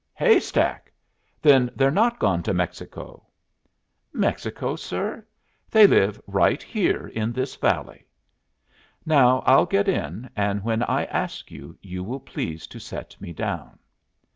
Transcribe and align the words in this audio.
"Hay 0.15 0.39
stack! 0.39 0.91
Then 1.43 1.69
they're 1.75 1.91
not 1.91 2.17
gone 2.17 2.41
to 2.41 2.55
Mexico!" 2.55 3.27
"Mexico, 4.11 4.75
sir? 4.75 5.23
They 5.69 5.85
live 5.85 6.19
right 6.25 6.63
here 6.63 7.07
in 7.09 7.31
this 7.31 7.55
valley. 7.55 8.05
Now 9.05 9.43
I'll 9.45 9.67
get 9.67 9.87
in, 9.87 10.27
and 10.35 10.63
when 10.63 10.81
I 10.81 11.03
ask 11.05 11.51
you, 11.51 11.77
you 11.83 12.03
will 12.03 12.19
please 12.19 12.65
to 12.65 12.79
set 12.79 13.15
me 13.21 13.31
down." 13.31 13.77